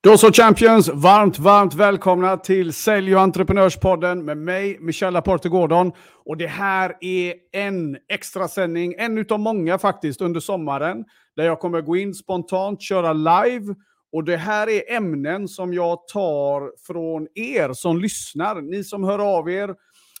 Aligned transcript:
Då 0.00 0.18
så 0.18 0.32
Champions, 0.32 0.88
varmt, 0.88 1.38
varmt 1.38 1.74
välkomna 1.74 2.36
till 2.36 2.72
Sälj 2.72 3.14
och 3.14 3.20
entreprenörspodden 3.20 4.24
med 4.24 4.36
mig, 4.36 4.78
Michel 4.80 5.12
Laporte 5.12 5.48
Gordon. 5.48 5.92
Och 6.24 6.36
det 6.36 6.46
här 6.46 6.96
är 7.00 7.34
en 7.52 7.98
extra 8.08 8.48
sändning, 8.48 8.94
en 8.98 9.18
utav 9.18 9.40
många 9.40 9.78
faktiskt, 9.78 10.20
under 10.20 10.40
sommaren. 10.40 11.04
Där 11.36 11.44
jag 11.44 11.60
kommer 11.60 11.80
gå 11.80 11.96
in 11.96 12.14
spontant, 12.14 12.82
köra 12.82 13.12
live. 13.12 13.74
Och 14.12 14.24
det 14.24 14.36
här 14.36 14.68
är 14.68 14.96
ämnen 14.96 15.48
som 15.48 15.74
jag 15.74 16.08
tar 16.08 16.86
från 16.86 17.26
er 17.34 17.72
som 17.72 18.00
lyssnar. 18.00 18.60
Ni 18.60 18.84
som 18.84 19.04
hör 19.04 19.38
av 19.38 19.50
er 19.50 19.74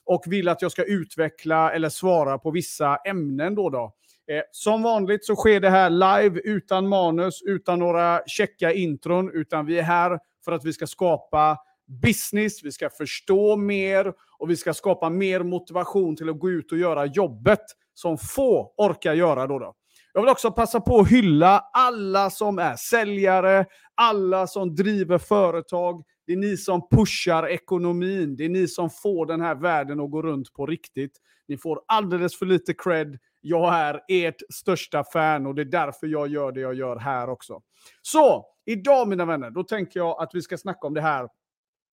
och 0.04 0.22
vill 0.26 0.48
att 0.48 0.62
jag 0.62 0.72
ska 0.72 0.84
utveckla 0.84 1.72
eller 1.72 1.88
svara 1.88 2.38
på 2.38 2.50
vissa 2.50 2.96
ämnen 2.96 3.54
då. 3.54 3.70
då. 3.70 3.92
Eh, 4.30 4.42
som 4.50 4.82
vanligt 4.82 5.24
så 5.24 5.36
sker 5.36 5.60
det 5.60 5.70
här 5.70 5.90
live 5.90 6.40
utan 6.44 6.88
manus, 6.88 7.42
utan 7.42 7.78
några 7.78 8.20
checka 8.26 8.72
intron, 8.72 9.30
utan 9.34 9.66
vi 9.66 9.78
är 9.78 9.82
här 9.82 10.18
för 10.44 10.52
att 10.52 10.64
vi 10.64 10.72
ska 10.72 10.86
skapa 10.86 11.58
business, 12.02 12.64
vi 12.64 12.72
ska 12.72 12.90
förstå 12.90 13.56
mer 13.56 14.12
och 14.38 14.50
vi 14.50 14.56
ska 14.56 14.74
skapa 14.74 15.10
mer 15.10 15.42
motivation 15.42 16.16
till 16.16 16.28
att 16.28 16.38
gå 16.38 16.50
ut 16.50 16.72
och 16.72 16.78
göra 16.78 17.06
jobbet 17.06 17.64
som 17.94 18.18
få 18.18 18.74
orkar 18.76 19.14
göra 19.14 19.46
då. 19.46 19.58
då. 19.58 19.74
Jag 20.12 20.20
vill 20.20 20.30
också 20.30 20.52
passa 20.52 20.80
på 20.80 20.98
att 20.98 21.08
hylla 21.08 21.64
alla 21.72 22.30
som 22.30 22.58
är 22.58 22.76
säljare, 22.76 23.66
alla 23.94 24.46
som 24.46 24.74
driver 24.74 25.18
företag. 25.18 26.04
Det 26.26 26.32
är 26.32 26.36
ni 26.36 26.56
som 26.56 26.88
pushar 26.88 27.48
ekonomin. 27.48 28.36
Det 28.36 28.44
är 28.44 28.48
ni 28.48 28.68
som 28.68 28.90
får 28.90 29.26
den 29.26 29.40
här 29.40 29.54
världen 29.54 30.00
att 30.00 30.10
gå 30.10 30.22
runt 30.22 30.52
på 30.52 30.66
riktigt. 30.66 31.12
Ni 31.48 31.58
får 31.58 31.80
alldeles 31.88 32.38
för 32.38 32.46
lite 32.46 32.74
cred. 32.74 33.18
Jag 33.40 33.74
är 33.74 34.00
ert 34.08 34.42
största 34.54 35.04
fan 35.04 35.46
och 35.46 35.54
det 35.54 35.62
är 35.62 35.64
därför 35.64 36.06
jag 36.06 36.28
gör 36.28 36.52
det 36.52 36.60
jag 36.60 36.74
gör 36.74 36.96
här 36.96 37.28
också. 37.28 37.60
Så, 38.02 38.46
idag 38.66 39.08
mina 39.08 39.24
vänner, 39.24 39.50
då 39.50 39.64
tänker 39.64 40.00
jag 40.00 40.22
att 40.22 40.30
vi 40.34 40.42
ska 40.42 40.58
snacka 40.58 40.86
om 40.86 40.94
det 40.94 41.00
här. 41.00 41.28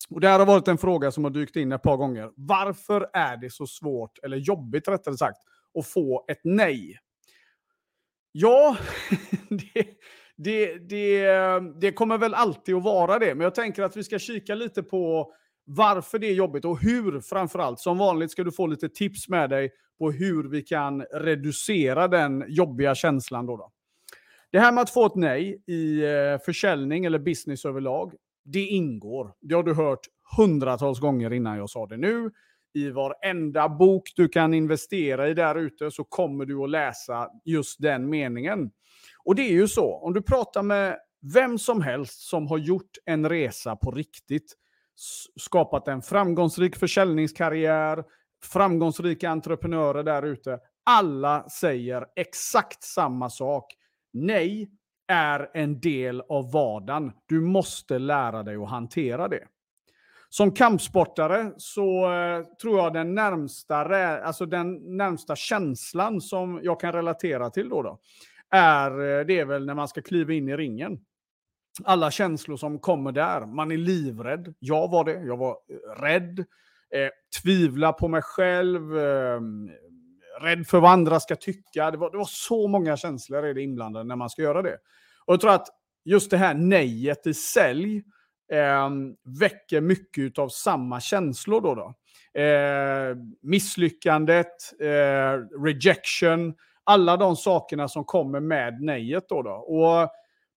Och 0.09 0.21
det 0.21 0.27
här 0.27 0.39
har 0.39 0.45
varit 0.45 0.67
en 0.67 0.77
fråga 0.77 1.11
som 1.11 1.23
har 1.23 1.31
dykt 1.31 1.55
in 1.55 1.71
ett 1.71 1.83
par 1.83 1.97
gånger. 1.97 2.31
Varför 2.35 3.09
är 3.13 3.37
det 3.37 3.49
så 3.49 3.67
svårt, 3.67 4.19
eller 4.23 4.37
jobbigt 4.37 4.87
rättare 4.87 5.17
sagt, 5.17 5.37
att 5.79 5.87
få 5.87 6.25
ett 6.27 6.41
nej? 6.43 6.99
Ja, 8.31 8.77
det, 9.49 9.87
det, 10.35 10.77
det, 10.77 11.29
det 11.81 11.91
kommer 11.91 12.17
väl 12.17 12.33
alltid 12.33 12.75
att 12.75 12.83
vara 12.83 13.19
det. 13.19 13.35
Men 13.35 13.43
jag 13.43 13.55
tänker 13.55 13.83
att 13.83 13.97
vi 13.97 14.03
ska 14.03 14.19
kika 14.19 14.55
lite 14.55 14.83
på 14.83 15.33
varför 15.65 16.19
det 16.19 16.27
är 16.27 16.33
jobbigt 16.33 16.65
och 16.65 16.81
hur 16.81 17.21
framförallt. 17.21 17.79
Som 17.79 17.97
vanligt 17.97 18.31
ska 18.31 18.43
du 18.43 18.51
få 18.51 18.67
lite 18.67 18.89
tips 18.89 19.29
med 19.29 19.49
dig 19.49 19.71
på 19.99 20.11
hur 20.11 20.49
vi 20.49 20.61
kan 20.61 21.01
reducera 21.01 22.07
den 22.07 22.45
jobbiga 22.47 22.95
känslan. 22.95 23.45
Då, 23.45 23.57
då. 23.57 23.71
Det 24.51 24.59
här 24.59 24.71
med 24.71 24.81
att 24.81 24.89
få 24.89 25.05
ett 25.05 25.15
nej 25.15 25.63
i 25.67 26.03
eh, 26.03 26.37
försäljning 26.45 27.05
eller 27.05 27.19
business 27.19 27.65
överlag, 27.65 28.13
det 28.45 28.65
ingår. 28.65 29.33
Det 29.41 29.55
har 29.55 29.63
du 29.63 29.73
hört 29.73 30.07
hundratals 30.37 30.99
gånger 30.99 31.33
innan 31.33 31.57
jag 31.57 31.69
sa 31.69 31.85
det 31.85 31.97
nu. 31.97 32.31
I 32.73 32.89
varenda 32.89 33.69
bok 33.69 34.03
du 34.15 34.27
kan 34.27 34.53
investera 34.53 35.29
i 35.29 35.33
där 35.33 35.55
ute 35.55 35.91
så 35.91 36.03
kommer 36.03 36.45
du 36.45 36.63
att 36.63 36.69
läsa 36.69 37.29
just 37.45 37.81
den 37.81 38.09
meningen. 38.09 38.71
Och 39.23 39.35
det 39.35 39.41
är 39.41 39.53
ju 39.53 39.67
så, 39.67 39.95
om 39.95 40.13
du 40.13 40.21
pratar 40.21 40.63
med 40.63 40.97
vem 41.33 41.57
som 41.57 41.81
helst 41.81 42.21
som 42.21 42.47
har 42.47 42.57
gjort 42.57 42.91
en 43.05 43.29
resa 43.29 43.75
på 43.75 43.91
riktigt, 43.91 44.55
skapat 45.39 45.87
en 45.87 46.01
framgångsrik 46.01 46.75
försäljningskarriär, 46.75 48.03
framgångsrika 48.43 49.29
entreprenörer 49.29 50.03
där 50.03 50.23
ute. 50.23 50.59
Alla 50.83 51.49
säger 51.49 52.05
exakt 52.15 52.83
samma 52.83 53.29
sak. 53.29 53.65
Nej 54.13 54.69
är 55.07 55.49
en 55.53 55.79
del 55.79 56.21
av 56.29 56.51
vardagen. 56.51 57.11
Du 57.25 57.41
måste 57.41 57.99
lära 57.99 58.43
dig 58.43 58.55
att 58.55 58.69
hantera 58.69 59.27
det. 59.27 59.47
Som 60.29 60.51
kampsportare 60.51 61.51
så 61.57 62.13
eh, 62.13 62.43
tror 62.61 62.79
jag 62.79 62.93
den 62.93 63.15
närmsta, 63.15 63.75
alltså 64.21 64.45
den 64.45 64.97
närmsta 64.97 65.35
känslan 65.35 66.21
som 66.21 66.59
jag 66.63 66.79
kan 66.79 66.93
relatera 66.93 67.49
till 67.49 67.69
då, 67.69 67.81
då 67.81 67.99
är 68.49 68.91
eh, 68.91 69.25
det 69.25 69.39
är 69.39 69.45
väl 69.45 69.65
när 69.65 69.73
man 69.73 69.87
ska 69.87 70.01
kliva 70.01 70.33
in 70.33 70.49
i 70.49 70.57
ringen 70.57 70.99
alla 71.83 72.11
känslor 72.11 72.57
som 72.57 72.79
kommer 72.79 73.11
där. 73.11 73.45
Man 73.45 73.71
är 73.71 73.77
livrädd. 73.77 74.53
Jag 74.59 74.91
var 74.91 75.03
det. 75.03 75.21
Jag 75.23 75.37
var 75.37 75.51
eh, 75.51 76.01
rädd. 76.01 76.39
Eh, 76.93 77.09
tvivla 77.41 77.93
på 77.93 78.07
mig 78.07 78.21
själv. 78.21 78.97
Eh, 78.97 79.39
rädd 80.41 80.67
för 80.67 80.79
vad 80.79 80.91
andra 80.91 81.19
ska 81.19 81.35
tycka. 81.35 81.91
Det 81.91 81.97
var, 81.97 82.11
det 82.11 82.17
var 82.17 82.27
så 82.29 82.67
många 82.67 82.97
känslor 82.97 83.47
i 83.47 83.53
det 83.53 83.61
inblandade 83.61 84.05
när 84.05 84.15
man 84.15 84.29
ska 84.29 84.41
göra 84.41 84.61
det. 84.61 84.77
Och 85.25 85.33
jag 85.33 85.41
tror 85.41 85.51
att 85.51 85.67
just 86.05 86.31
det 86.31 86.37
här 86.37 86.53
nejet 86.53 87.27
i 87.27 87.33
sälj 87.33 88.03
eh, 88.51 88.89
väcker 89.39 89.81
mycket 89.81 90.39
av 90.39 90.49
samma 90.49 90.99
känslor. 90.99 91.61
Då, 91.61 91.75
då. 91.75 91.93
Eh, 92.41 93.15
misslyckandet, 93.41 94.81
eh, 94.81 95.61
rejection, 95.63 96.53
alla 96.83 97.17
de 97.17 97.35
sakerna 97.35 97.87
som 97.87 98.03
kommer 98.03 98.39
med 98.39 98.81
nejet. 98.81 99.29
Då, 99.29 99.41
då. 99.41 99.51
Och 99.51 100.09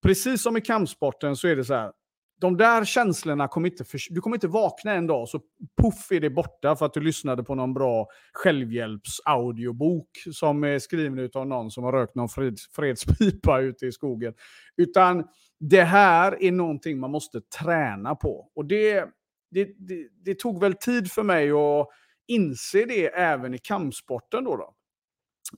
precis 0.08 0.42
som 0.42 0.56
i 0.56 0.60
kampsporten 0.60 1.36
så 1.36 1.48
är 1.48 1.56
det 1.56 1.64
så 1.64 1.74
här. 1.74 1.92
De 2.41 2.56
där 2.56 2.84
känslorna 2.84 3.48
kommer 3.48 3.70
inte, 3.70 3.84
för, 3.84 4.00
du 4.10 4.20
kommer 4.20 4.36
inte 4.36 4.48
vakna 4.48 4.92
en 4.92 5.06
dag 5.06 5.28
så 5.28 5.41
puff 5.82 6.12
är 6.12 6.20
det 6.20 6.30
borta 6.30 6.76
för 6.76 6.86
att 6.86 6.94
du 6.94 7.00
lyssnade 7.00 7.44
på 7.44 7.54
någon 7.54 7.74
bra 7.74 8.06
självhjälpsaudiobok 8.32 10.08
som 10.32 10.64
är 10.64 10.78
skriven 10.78 11.30
av 11.34 11.46
någon 11.46 11.70
som 11.70 11.84
har 11.84 11.92
rökt 11.92 12.14
någon 12.14 12.28
fred, 12.28 12.56
fredspipa 12.76 13.60
ute 13.60 13.86
i 13.86 13.92
skogen. 13.92 14.34
Utan 14.76 15.24
det 15.60 15.82
här 15.82 16.42
är 16.42 16.52
någonting 16.52 17.00
man 17.00 17.10
måste 17.10 17.40
träna 17.40 18.14
på. 18.14 18.50
Och 18.54 18.64
det, 18.64 19.04
det, 19.50 19.64
det, 19.64 20.08
det 20.25 20.38
tog 20.38 20.60
väl 20.60 20.75
tid 20.75 21.12
för 21.12 21.22
mig 21.22 21.50
att 21.50 21.88
inse 22.28 22.84
det 22.84 23.06
även 23.06 23.54
i 23.54 23.58
kampsporten. 23.58 24.44
Då, 24.44 24.56
då. 24.56 24.75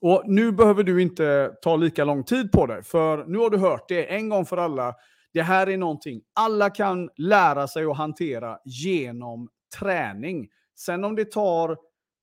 Och 0.01 0.23
nu 0.27 0.53
behöver 0.53 0.83
du 0.83 1.03
inte 1.03 1.53
ta 1.63 1.77
lika 1.77 2.05
lång 2.05 2.25
tid 2.25 2.53
på 2.53 2.67
dig, 2.67 2.83
för 2.83 3.25
nu 3.25 3.39
har 3.39 3.51
du 3.51 3.59
hört 3.59 3.89
det 3.89 4.15
en 4.15 4.29
gång 4.29 4.47
för 4.47 4.57
alla. 4.57 4.95
Det 5.33 5.43
här 5.43 5.69
är 5.69 5.77
någonting 5.77 6.21
alla 6.35 6.71
kan 6.71 7.11
lära 7.17 7.69
sig 7.69 7.85
att 7.85 7.97
hantera 7.97 8.59
genom 8.65 9.49
träning. 9.79 10.49
Sen 10.75 11.05
om 11.05 11.17
det 11.17 11.33
tar 11.33 11.77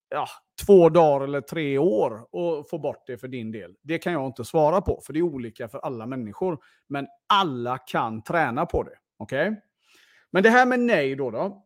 ja, 0.10 0.28
två 0.66 0.90
dagar 0.90 1.24
eller 1.24 1.42
tre 1.42 1.78
år 1.78 2.16
att 2.16 2.70
få 2.70 2.80
bort 2.80 3.04
det 3.08 3.18
för 3.18 3.28
din 3.28 3.52
del, 3.52 3.76
det 3.84 3.98
kan 3.98 4.14
jag 4.14 4.26
inte 4.26 4.46
svara 4.46 4.82
på, 4.82 5.02
för 5.06 5.14
det 5.14 5.20
är 5.20 5.24
olika 5.24 5.68
för 5.68 5.80
alla 5.80 6.06
människor. 6.06 6.58
Men 6.88 7.08
alla 7.28 7.78
kan 7.78 8.24
träna 8.24 8.66
på 8.66 8.84
det. 8.84 8.96
Okej? 9.18 9.50
Okay? 9.50 9.62
Men 10.32 10.44
det 10.44 10.50
här 10.50 10.66
med 10.66 10.80
nej 10.80 11.16
då, 11.16 11.32
då. 11.32 11.64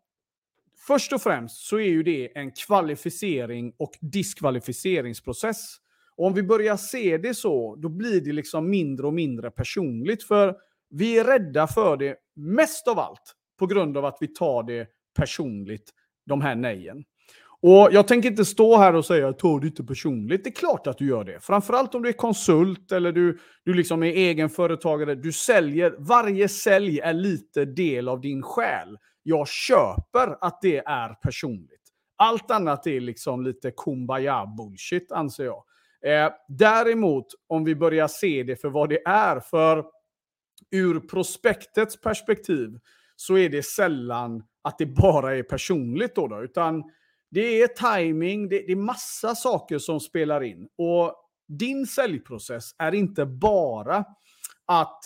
Först 0.87 1.13
och 1.13 1.21
främst 1.21 1.67
så 1.67 1.79
är 1.79 1.89
ju 1.89 2.03
det 2.03 2.37
en 2.37 2.51
kvalificering 2.51 3.73
och 3.77 3.91
diskvalificeringsprocess. 4.01 5.80
Och 6.21 6.27
om 6.27 6.33
vi 6.33 6.43
börjar 6.43 6.77
se 6.77 7.17
det 7.17 7.33
så, 7.33 7.75
då 7.75 7.89
blir 7.89 8.21
det 8.21 8.31
liksom 8.31 8.69
mindre 8.69 9.07
och 9.07 9.13
mindre 9.13 9.51
personligt. 9.51 10.23
För 10.23 10.55
vi 10.89 11.19
är 11.19 11.23
rädda 11.23 11.67
för 11.67 11.97
det 11.97 12.15
mest 12.35 12.87
av 12.87 12.99
allt 12.99 13.35
på 13.59 13.65
grund 13.65 13.97
av 13.97 14.05
att 14.05 14.17
vi 14.21 14.27
tar 14.27 14.63
det 14.63 14.87
personligt, 15.17 15.89
de 16.25 16.41
här 16.41 16.55
nejen. 16.55 17.03
Och 17.61 17.89
jag 17.91 18.07
tänker 18.07 18.29
inte 18.29 18.45
stå 18.45 18.77
här 18.77 18.95
och 18.95 19.05
säga 19.05 19.33
ta 19.33 19.59
det 19.59 19.67
inte 19.67 19.83
personligt. 19.83 20.43
Det 20.43 20.49
är 20.49 20.53
klart 20.53 20.87
att 20.87 20.97
du 20.97 21.07
gör 21.07 21.23
det. 21.23 21.39
Framförallt 21.39 21.95
om 21.95 22.01
du 22.01 22.09
är 22.09 22.13
konsult 22.13 22.91
eller 22.91 23.11
du, 23.11 23.39
du 23.63 23.73
liksom 23.73 24.03
är 24.03 24.11
egenföretagare. 24.11 25.15
Du 25.15 25.31
säljer. 25.31 25.95
Varje 25.97 26.47
sälj 26.47 26.99
är 26.99 27.13
lite 27.13 27.65
del 27.65 28.07
av 28.07 28.21
din 28.21 28.41
själ. 28.43 28.97
Jag 29.23 29.47
köper 29.47 30.37
att 30.41 30.61
det 30.61 30.77
är 30.77 31.13
personligt. 31.13 31.81
Allt 32.15 32.51
annat 32.51 32.87
är 32.87 32.99
liksom 32.99 33.43
lite 33.43 33.71
kumbaya 33.71 34.45
bullshit 34.57 35.11
anser 35.11 35.45
jag. 35.45 35.63
Eh, 36.05 36.29
däremot, 36.47 37.25
om 37.47 37.63
vi 37.63 37.75
börjar 37.75 38.07
se 38.07 38.43
det 38.43 38.55
för 38.55 38.69
vad 38.69 38.89
det 38.89 39.01
är, 39.05 39.39
för 39.39 39.85
ur 40.71 40.99
prospektets 40.99 42.01
perspektiv 42.01 42.79
så 43.15 43.37
är 43.37 43.49
det 43.49 43.63
sällan 43.63 44.43
att 44.61 44.77
det 44.77 44.85
bara 44.85 45.35
är 45.35 45.43
personligt. 45.43 46.15
Då, 46.15 46.27
då 46.27 46.43
utan 46.43 46.83
det 47.31 47.61
är 47.61 47.67
timing, 47.67 48.49
det, 48.49 48.59
det 48.59 48.71
är 48.71 48.75
massa 48.75 49.35
saker 49.35 49.77
som 49.79 49.99
spelar 49.99 50.43
in. 50.43 50.67
Och 50.77 51.15
din 51.47 51.87
säljprocess 51.87 52.75
är 52.77 52.95
inte 52.95 53.25
bara 53.25 54.05
att 54.65 54.99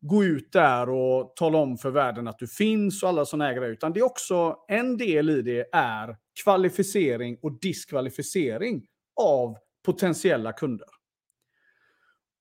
gå 0.00 0.24
ut 0.24 0.52
där 0.52 0.90
och 0.90 1.36
tala 1.36 1.58
om 1.58 1.78
för 1.78 1.90
världen 1.90 2.28
att 2.28 2.38
du 2.38 2.46
finns 2.46 3.02
och 3.02 3.08
alla 3.08 3.24
sådana 3.24 3.52
grejer. 3.52 3.72
Utan 3.72 3.92
det 3.92 4.00
är 4.00 4.04
också 4.04 4.56
en 4.68 4.96
del 4.96 5.30
i 5.30 5.42
det 5.42 5.68
är 5.72 6.16
kvalificering 6.44 7.38
och 7.42 7.60
diskvalificering 7.60 8.86
av 9.20 9.56
potentiella 9.88 10.52
kunder. 10.52 10.88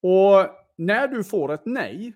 Och 0.01 0.49
när 0.77 1.07
du 1.07 1.23
får 1.23 1.53
ett 1.53 1.65
nej 1.65 2.15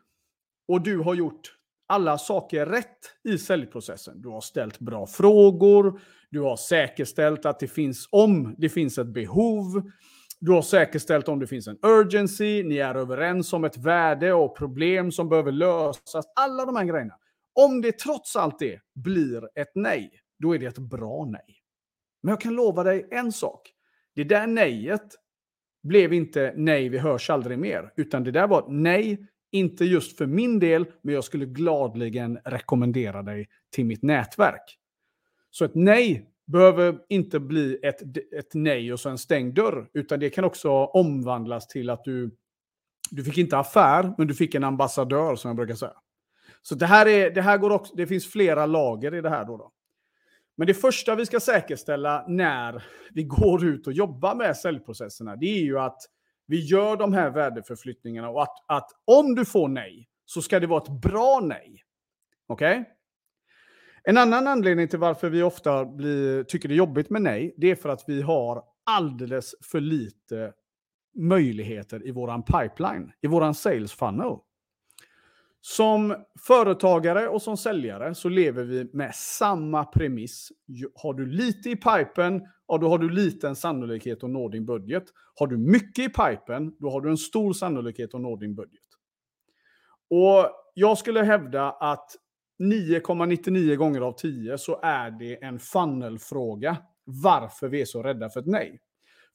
och 0.68 0.82
du 0.82 0.98
har 0.98 1.16
gjort 1.16 1.56
alla 1.88 2.18
saker 2.18 2.66
rätt 2.66 2.98
i 3.24 3.38
säljprocessen. 3.38 4.22
Du 4.22 4.30
har 4.30 4.42
ställt 4.42 4.80
bra 4.80 5.08
frågor, 5.08 6.02
du 6.30 6.40
har 6.40 6.56
säkerställt 6.56 7.46
att 7.46 7.60
det 7.60 7.68
finns, 7.68 8.08
om 8.12 8.56
det 8.58 8.70
finns 8.70 8.98
ett 8.98 9.08
behov, 9.08 9.92
du 10.40 10.52
har 10.52 10.62
säkerställt 10.62 11.28
om 11.28 11.40
det 11.40 11.48
finns 11.48 11.68
en 11.68 11.78
urgency, 11.82 12.64
ni 12.64 12.78
är 12.78 12.96
överens 12.96 13.54
om 13.54 13.64
ett 13.64 13.78
värde 13.78 14.34
och 14.34 14.58
problem 14.58 15.12
som 15.12 15.30
behöver 15.30 15.52
lösas. 15.52 16.26
Alla 16.36 16.66
de 16.66 16.76
här 16.76 16.86
grejerna. 16.86 17.16
Om 17.54 17.82
det 17.82 18.00
trots 18.00 18.36
allt 18.36 18.60
det 18.60 18.80
blir 18.96 19.60
ett 19.60 19.72
nej, 19.76 20.12
då 20.40 20.56
är 20.56 20.60
det 20.60 20.66
ett 20.66 20.78
bra 20.78 21.26
nej. 21.26 21.58
Men 22.24 22.30
jag 22.30 22.42
kan 22.42 22.56
lova 22.56 22.84
dig 22.84 23.08
en 23.12 23.32
sak. 23.32 23.74
Det 24.16 24.24
där 24.24 24.48
nejet 24.48 25.16
blev 25.84 26.14
inte 26.14 26.54
nej, 26.56 26.90
vi 26.90 26.98
hörs 26.98 27.30
aldrig 27.30 27.60
mer. 27.60 27.94
Utan 27.96 28.24
det 28.24 28.32
där 28.32 28.48
var 28.48 28.66
nej, 28.70 29.28
inte 29.52 29.86
just 29.86 30.18
för 30.18 30.26
min 30.26 30.60
del, 30.60 30.86
men 31.02 31.14
jag 31.14 31.24
skulle 31.24 31.46
gladligen 31.46 32.40
rekommendera 32.46 33.24
dig 33.24 33.50
till 33.72 33.86
mitt 33.86 34.04
nätverk. 34.04 34.78
Så 35.50 35.66
ett 35.66 35.76
nej 35.76 36.28
behöver 36.48 37.00
inte 37.10 37.40
bli 37.40 37.80
ett, 37.84 38.02
ett 38.38 38.54
nej 38.54 38.94
och 38.94 39.00
så 39.00 39.10
en 39.10 39.18
stängd 39.18 39.54
dörr, 39.54 39.90
utan 39.94 40.20
det 40.20 40.30
kan 40.30 40.44
också 40.44 40.70
omvandlas 40.72 41.68
till 41.68 41.90
att 41.90 42.04
du, 42.04 42.32
du 43.12 43.24
fick 43.24 43.38
inte 43.38 43.58
affär, 43.58 44.14
men 44.18 44.28
du 44.28 44.34
fick 44.34 44.56
en 44.56 44.64
ambassadör 44.64 45.36
som 45.36 45.50
jag 45.50 45.56
brukar 45.56 45.76
säga. 45.76 45.94
Så 46.62 46.76
det 46.76 46.86
här, 46.86 47.08
är, 47.08 47.32
det 47.32 47.42
här 47.42 47.58
går 47.58 47.70
också, 47.70 47.96
det 47.96 48.08
finns 48.08 48.32
flera 48.32 48.66
lager 48.66 49.14
i 49.14 49.22
det 49.22 49.30
här 49.30 49.46
då. 49.46 49.58
då. 49.58 49.72
Men 50.62 50.68
det 50.68 50.74
första 50.74 51.16
vi 51.16 51.26
ska 51.26 51.40
säkerställa 51.40 52.26
när 52.28 52.84
vi 53.14 53.24
går 53.24 53.66
ut 53.66 53.88
och 53.88 53.94
jobbar 53.94 54.36
med 54.36 54.58
säljprocesserna, 54.58 55.36
det 55.36 55.46
är 55.46 55.64
ju 55.64 55.80
att 55.80 55.98
vi 56.48 56.60
gör 56.60 56.98
de 56.98 57.14
här 57.14 57.30
värdeförflyttningarna 57.30 58.30
och 58.30 58.44
att, 58.44 58.56
att 58.68 58.90
om 59.06 59.36
du 59.36 59.46
får 59.46 59.68
nej 59.68 60.10
så 60.26 60.42
ska 60.42 60.60
det 60.60 60.68
vara 60.68 60.84
ett 60.84 61.02
bra 61.02 61.40
nej. 61.44 61.84
Okej? 62.48 62.80
Okay? 62.80 62.94
En 64.04 64.18
annan 64.18 64.48
anledning 64.48 64.88
till 64.88 65.00
varför 65.00 65.30
vi 65.30 65.44
ofta 65.44 65.86
blir, 65.86 66.44
tycker 66.44 66.70
det 66.70 66.76
är 66.76 66.78
jobbigt 66.78 67.10
med 67.10 67.22
nej, 67.22 67.54
det 67.58 67.72
är 67.72 67.76
för 67.76 67.90
att 67.90 68.04
vi 68.08 68.22
har 68.22 68.64
alldeles 68.86 69.56
för 69.72 69.80
lite 69.80 70.54
möjligheter 71.16 72.08
i 72.08 72.12
våran 72.12 72.44
pipeline, 72.44 73.12
i 73.22 73.28
våran 73.28 73.54
sales 73.54 73.94
funnel. 73.94 74.38
Som 75.62 76.16
företagare 76.48 77.28
och 77.28 77.42
som 77.42 77.58
säljare 77.58 78.16
så 78.16 78.30
lever 78.30 78.64
vi 78.64 78.90
med 78.94 79.16
samma 79.16 79.86
premiss. 79.86 80.52
Har 80.96 81.14
du 81.14 81.26
lite 81.26 81.70
i 81.70 81.76
pipen, 81.76 82.42
ja, 82.68 82.78
då 82.78 82.90
har 82.90 82.98
du 82.98 83.10
liten 83.10 83.56
sannolikhet 83.56 84.24
att 84.24 84.30
nå 84.30 84.50
din 84.50 84.66
budget. 84.66 85.04
Har 85.36 85.48
du 85.48 85.58
mycket 85.58 86.06
i 86.06 86.10
pipen, 86.10 86.76
då 86.80 86.90
har 86.90 87.02
du 87.02 87.10
en 87.10 87.18
stor 87.18 87.54
sannolikhet 87.54 88.16
att 88.16 88.22
nå 88.22 88.36
din 88.36 88.56
budget. 88.56 88.82
Och 90.10 90.50
jag 90.74 90.98
skulle 90.98 91.24
hävda 91.24 91.72
att 91.72 92.10
9,99 92.60 93.76
gånger 93.76 94.02
av 94.02 94.12
10 94.12 94.58
så 94.58 94.80
är 94.84 95.12
det 95.12 95.44
en 95.44 95.60
funnelfråga 95.60 96.78
varför 97.04 97.68
vi 97.68 97.82
är 97.82 97.86
så 97.86 98.04
rädda 98.04 98.30
för 98.30 98.40
ett 98.40 98.48
nej. 98.48 98.80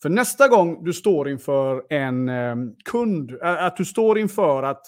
För 0.03 0.09
nästa 0.09 0.49
gång 0.49 0.85
du 0.85 0.93
står 0.93 1.29
inför 1.29 1.87
en 1.93 2.29
eh, 2.29 2.57
kund, 2.85 3.33
att 3.43 3.77
du 3.77 3.85
står 3.85 4.19
inför 4.19 4.63
att 4.63 4.87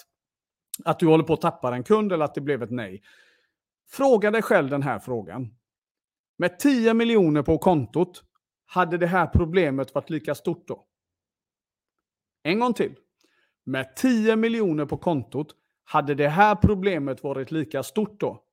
att 0.85 0.99
du 0.99 1.07
håller 1.07 1.23
på 1.23 1.33
att 1.33 1.41
tappa 1.41 1.75
en 1.75 1.83
kund 1.83 2.13
eller 2.13 2.25
att 2.25 2.35
det 2.35 2.41
blev 2.41 2.63
ett 2.63 2.71
nej. 2.71 3.01
Fråga 3.87 4.31
dig 4.31 4.41
själv 4.41 4.69
den 4.69 4.83
här 4.83 4.99
frågan. 4.99 5.53
Med 6.37 6.59
10 6.59 6.93
miljoner 6.93 7.43
på 7.43 7.57
kontot, 7.57 8.23
hade 8.65 8.97
det 8.97 9.07
här 9.07 9.27
problemet 9.27 9.95
varit 9.95 10.09
lika 10.09 10.35
stort 10.35 10.67
då? 10.67 10.85
En 12.43 12.59
gång 12.59 12.73
till. 12.73 12.95
Med 13.63 13.95
10 13.95 14.35
miljoner 14.35 14.85
på 14.85 14.97
kontot, 14.97 15.55
hade 15.83 16.15
det 16.15 16.29
här 16.29 16.55
problemet 16.55 17.23
varit 17.23 17.51
lika 17.51 17.83
stort 17.83 18.19
då? 18.19 18.43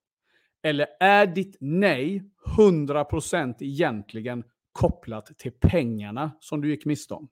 Eller 0.63 0.87
är 1.01 1.27
ditt 1.27 1.57
nej 1.61 2.31
100% 2.59 3.55
egentligen 3.61 4.45
kopplat 4.73 5.39
till 5.39 5.53
pengarna 5.53 6.31
som 6.41 6.61
du 6.61 6.71
gick 6.71 6.85
miste 6.85 7.15
om? 7.15 7.29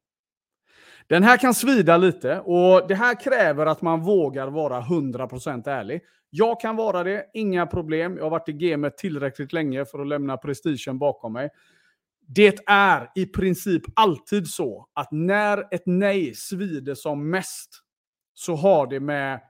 Den 1.07 1.23
här 1.23 1.37
kan 1.37 1.55
svida 1.55 1.97
lite 1.97 2.41
och 2.41 2.89
det 2.89 2.95
här 2.95 3.21
kräver 3.21 3.67
att 3.67 3.83
man 3.83 4.01
vågar 4.01 4.49
vara 4.49 4.81
100% 4.81 5.69
ärlig. 5.69 6.01
Jag 6.31 6.61
kan 6.61 6.77
vara 6.77 7.03
det, 7.03 7.31
inga 7.35 7.67
problem. 7.67 8.17
Jag 8.17 8.25
har 8.25 8.31
varit 8.31 8.49
i 8.49 8.53
gamet 8.53 8.99
tillräckligt 8.99 9.53
länge 9.53 9.85
för 9.85 9.99
att 9.99 10.07
lämna 10.07 10.37
prestigen 10.37 10.99
bakom 10.99 11.33
mig. 11.33 11.51
Det 12.27 12.59
är 12.67 13.11
i 13.15 13.27
princip 13.27 13.83
alltid 13.97 14.47
så 14.47 14.89
att 14.95 15.13
när 15.13 15.75
ett 15.75 15.83
nej 15.87 16.35
svider 16.35 16.95
som 16.95 17.31
mest 17.31 17.71
så 18.35 18.55
har 18.55 18.87
det 18.87 19.01
med 19.01 19.41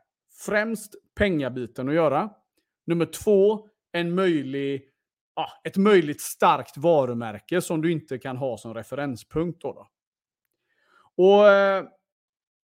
främst 0.47 0.95
pengabiten 1.19 1.89
att 1.89 1.95
göra. 1.95 2.31
Nummer 2.87 3.07
två, 3.07 3.69
en 3.93 4.15
möjlig, 4.15 4.83
ja, 5.37 5.49
ett 5.65 5.77
möjligt 5.77 6.21
starkt 6.21 6.77
varumärke 6.77 7.61
som 7.61 7.83
du 7.83 7.93
inte 7.93 8.19
kan 8.19 8.37
ha 8.37 8.59
som 8.59 8.75
referenspunkt. 8.75 9.63
Då, 9.63 9.73
då. 9.73 9.89
Och 11.17 11.49
eh, 11.49 11.85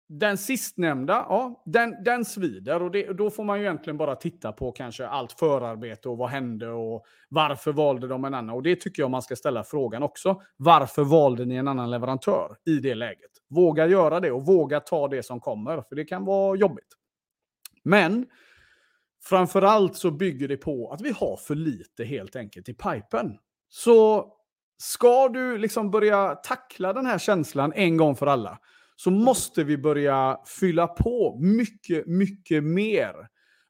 den 0.08 0.38
sistnämnda, 0.38 1.26
ja, 1.28 1.62
den, 1.66 2.04
den 2.04 2.24
svider 2.24 2.82
och 2.82 2.90
det, 2.90 3.12
då 3.12 3.30
får 3.30 3.44
man 3.44 3.58
ju 3.58 3.64
egentligen 3.64 3.96
bara 3.96 4.16
titta 4.16 4.52
på 4.52 4.72
kanske 4.72 5.06
allt 5.06 5.32
förarbete 5.32 6.08
och 6.08 6.18
vad 6.18 6.30
hände 6.30 6.68
och 6.68 7.04
varför 7.28 7.72
valde 7.72 8.08
de 8.08 8.24
en 8.24 8.34
annan. 8.34 8.56
Och 8.56 8.62
det 8.62 8.76
tycker 8.76 9.02
jag 9.02 9.10
man 9.10 9.22
ska 9.22 9.36
ställa 9.36 9.64
frågan 9.64 10.02
också. 10.02 10.42
Varför 10.56 11.04
valde 11.04 11.44
ni 11.44 11.54
en 11.54 11.68
annan 11.68 11.90
leverantör 11.90 12.56
i 12.66 12.78
det 12.78 12.94
läget? 12.94 13.30
Våga 13.48 13.86
göra 13.86 14.20
det 14.20 14.32
och 14.32 14.46
våga 14.46 14.80
ta 14.80 15.08
det 15.08 15.22
som 15.22 15.40
kommer, 15.40 15.82
för 15.82 15.96
det 15.96 16.04
kan 16.04 16.24
vara 16.24 16.56
jobbigt. 16.56 16.88
Men 17.82 18.26
framförallt 19.24 19.96
så 19.96 20.10
bygger 20.10 20.48
det 20.48 20.56
på 20.56 20.92
att 20.92 21.00
vi 21.00 21.10
har 21.10 21.36
för 21.36 21.54
lite 21.54 22.04
helt 22.04 22.36
enkelt 22.36 22.68
i 22.68 22.74
pipen. 22.74 23.38
Så 23.68 24.26
ska 24.78 25.28
du 25.28 25.58
liksom 25.58 25.90
börja 25.90 26.34
tackla 26.34 26.92
den 26.92 27.06
här 27.06 27.18
känslan 27.18 27.72
en 27.72 27.96
gång 27.96 28.16
för 28.16 28.26
alla, 28.26 28.58
så 28.96 29.10
måste 29.10 29.64
vi 29.64 29.78
börja 29.78 30.38
fylla 30.60 30.86
på 30.86 31.38
mycket, 31.40 32.06
mycket 32.06 32.64
mer. 32.64 33.14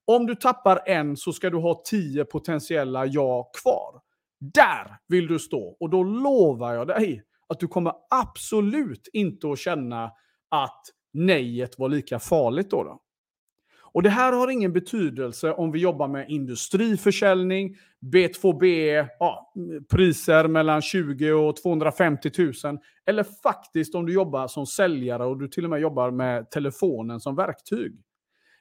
Om 0.05 0.27
du 0.27 0.35
tappar 0.35 0.81
en 0.87 1.17
så 1.17 1.33
ska 1.33 1.51
du 1.51 1.57
ha 1.57 1.83
tio 1.85 2.25
potentiella 2.25 3.07
ja 3.07 3.51
kvar. 3.63 4.01
Där 4.41 4.97
vill 5.09 5.27
du 5.27 5.39
stå 5.39 5.77
och 5.81 5.91
då 5.91 6.03
lovar 6.03 6.75
jag 6.75 6.87
dig 6.87 7.23
att 7.49 7.61
du 7.61 7.69
kommer 7.69 7.93
absolut 8.11 9.09
inte 9.13 9.51
att 9.51 9.59
känna 9.59 10.05
att 10.51 10.83
nejet 11.13 11.79
var 11.79 11.89
lika 11.89 12.19
farligt 12.19 12.71
då. 12.71 12.85
då. 12.85 13.01
Och 13.97 14.03
det 14.03 14.11
här 14.11 14.33
har 14.33 14.49
ingen 14.49 14.73
betydelse 14.73 15.53
om 15.53 15.73
vi 15.73 15.79
jobbar 15.79 16.09
med 16.09 16.31
industriförsäljning, 16.31 17.77
B2B, 18.13 18.65
ja, 19.19 19.53
priser 19.91 20.49
mellan 20.49 20.83
20 20.83 21.33
och 21.33 21.57
250 21.57 22.31
000. 22.39 22.53
Eller 23.07 23.25
faktiskt 23.43 23.95
om 23.95 24.07
du 24.07 24.13
jobbar 24.13 24.49
som 24.49 24.67
säljare 24.67 25.25
och 25.25 25.39
du 25.39 25.49
till 25.49 25.65
och 25.65 25.71
med 25.71 25.81
jobbar 25.81 26.11
med 26.11 26.51
telefonen 26.51 27.21
som 27.21 27.37
verktyg. 27.37 27.93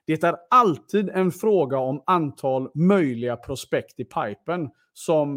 Det 0.08 0.24
är 0.24 0.36
alltid 0.50 1.10
en 1.10 1.32
fråga 1.32 1.78
om 1.78 2.04
antal 2.06 2.70
möjliga 2.74 3.36
prospekt 3.36 4.00
i 4.00 4.06
pipen 4.06 4.70
som 4.94 5.36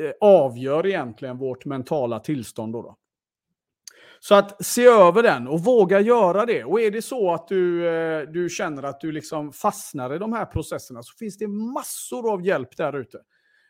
eh, 0.00 0.10
avgör 0.20 0.86
egentligen 0.86 1.38
vårt 1.38 1.64
mentala 1.64 2.20
tillstånd. 2.20 2.72
Då, 2.72 2.82
då. 2.82 2.96
Så 4.26 4.34
att 4.34 4.64
se 4.64 4.84
över 4.84 5.22
den 5.22 5.48
och 5.48 5.60
våga 5.60 6.00
göra 6.00 6.46
det. 6.46 6.64
Och 6.64 6.80
är 6.80 6.90
det 6.90 7.02
så 7.02 7.34
att 7.34 7.48
du, 7.48 7.88
eh, 7.88 8.22
du 8.22 8.48
känner 8.48 8.82
att 8.82 9.00
du 9.00 9.12
liksom 9.12 9.52
fastnar 9.52 10.14
i 10.14 10.18
de 10.18 10.32
här 10.32 10.46
processerna 10.46 11.02
så 11.02 11.16
finns 11.18 11.38
det 11.38 11.48
massor 11.48 12.32
av 12.32 12.46
hjälp 12.46 12.76
där 12.76 12.98
ute. 12.98 13.18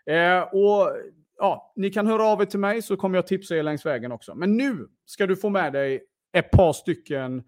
Eh, 0.06 0.40
och 0.40 0.96
ja, 1.38 1.72
Ni 1.76 1.90
kan 1.90 2.06
höra 2.06 2.24
av 2.24 2.40
er 2.42 2.44
till 2.44 2.58
mig 2.58 2.82
så 2.82 2.96
kommer 2.96 3.18
jag 3.18 3.26
tipsa 3.26 3.56
er 3.56 3.62
längs 3.62 3.86
vägen 3.86 4.12
också. 4.12 4.34
Men 4.34 4.56
nu 4.56 4.88
ska 5.04 5.26
du 5.26 5.36
få 5.36 5.48
med 5.48 5.72
dig 5.72 6.02
ett 6.32 6.50
par 6.50 6.72
stycken 6.72 7.42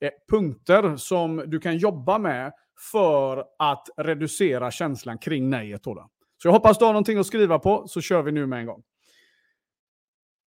eh, 0.00 0.10
punkter 0.30 0.96
som 0.96 1.44
du 1.46 1.60
kan 1.60 1.76
jobba 1.76 2.18
med 2.18 2.52
för 2.92 3.44
att 3.58 3.88
reducera 3.96 4.70
känslan 4.70 5.18
kring 5.18 5.50
nejet. 5.50 5.84
Så 5.84 6.08
jag 6.42 6.52
hoppas 6.52 6.78
du 6.78 6.84
har 6.84 6.92
någonting 6.92 7.18
att 7.18 7.26
skriva 7.26 7.58
på 7.58 7.88
så 7.88 8.00
kör 8.00 8.22
vi 8.22 8.32
nu 8.32 8.46
med 8.46 8.58
en 8.58 8.66
gång. 8.66 8.82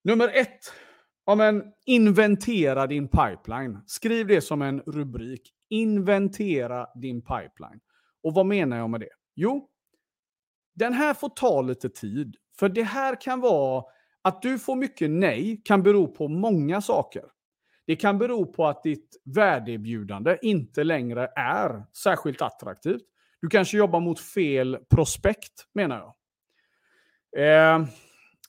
Nummer 0.04 0.32
ett 0.34 0.74
Ja, 1.26 1.36
men 1.36 1.64
inventera 1.86 2.88
din 2.88 3.08
pipeline. 3.08 3.80
Skriv 3.86 4.28
det 4.28 4.42
som 4.42 4.62
en 4.62 4.82
rubrik. 4.82 5.52
Inventera 5.70 6.88
din 6.96 7.22
pipeline. 7.22 7.80
Och 8.24 8.34
vad 8.34 8.46
menar 8.46 8.78
jag 8.78 8.90
med 8.90 9.00
det? 9.00 9.10
Jo, 9.36 9.70
den 10.76 10.94
här 10.94 11.14
får 11.14 11.30
ta 11.30 11.62
lite 11.62 11.90
tid. 11.90 12.36
För 12.60 12.70
det 12.70 12.84
här 12.84 13.22
kan 13.22 13.40
vara 13.42 13.84
att 14.22 14.42
du 14.42 14.60
får 14.60 14.76
mycket 14.76 15.10
nej 15.10 15.62
kan 15.66 15.84
bero 15.84 16.08
på 16.08 16.28
många 16.28 16.82
saker. 16.82 17.24
Det 17.88 17.96
kan 17.96 18.18
bero 18.18 18.54
på 18.54 18.68
att 18.68 18.84
ditt 18.84 19.22
värdeerbjudande 19.36 20.38
inte 20.42 20.84
längre 20.84 21.30
är 21.36 21.86
särskilt 22.04 22.42
attraktivt. 22.42 23.02
Du 23.42 23.50
kanske 23.50 23.78
jobbar 23.78 24.00
mot 24.00 24.20
fel 24.20 24.78
prospekt, 24.90 25.54
menar 25.74 25.98
jag. 25.98 26.14
Eh, 27.38 27.88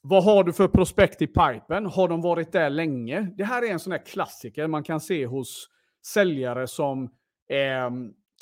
vad 0.08 0.24
har 0.24 0.44
du 0.44 0.52
för 0.52 0.68
prospekt 0.68 1.22
i 1.22 1.26
pipen? 1.26 1.86
Har 1.86 2.08
de 2.08 2.20
varit 2.20 2.52
där 2.52 2.70
länge? 2.70 3.20
Det 3.36 3.44
här 3.44 3.62
är 3.62 3.72
en 3.72 3.78
sån 3.78 3.92
här 3.92 4.06
klassiker 4.06 4.66
man 4.66 4.82
kan 4.82 5.00
se 5.00 5.26
hos 5.26 5.68
säljare 6.06 6.66
som 6.66 7.04
eh, 7.48 7.90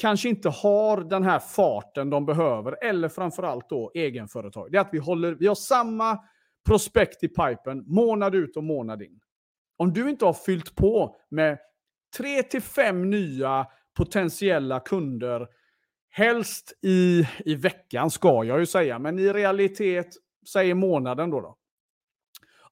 kanske 0.00 0.28
inte 0.28 0.48
har 0.48 1.00
den 1.00 1.22
här 1.22 1.38
farten 1.38 2.10
de 2.10 2.26
behöver, 2.26 2.84
eller 2.84 3.08
framförallt 3.08 3.68
då 3.68 3.90
egenföretag. 3.94 4.72
Det 4.72 4.78
är 4.78 4.80
att 4.80 4.88
vi, 4.92 4.98
håller, 4.98 5.32
vi 5.34 5.46
har 5.46 5.54
samma 5.54 6.18
prospekt 6.66 7.24
i 7.24 7.28
pipen 7.28 7.84
månad 7.86 8.34
ut 8.34 8.56
och 8.56 8.64
månad 8.64 9.02
in. 9.02 9.20
Om 9.76 9.92
du 9.92 10.10
inte 10.10 10.24
har 10.24 10.32
fyllt 10.32 10.74
på 10.74 11.16
med 11.30 11.58
tre 12.16 12.42
till 12.42 12.62
fem 12.62 13.10
nya 13.10 13.66
potentiella 13.96 14.80
kunder 14.80 15.48
Helst 16.16 16.72
i, 16.82 17.28
i 17.44 17.54
veckan 17.54 18.10
ska 18.10 18.44
jag 18.44 18.60
ju 18.60 18.66
säga, 18.66 18.98
men 18.98 19.18
i 19.18 19.32
realitet, 19.32 20.16
säg 20.48 20.74
månaden 20.74 21.30
då. 21.30 21.40
då. 21.40 21.56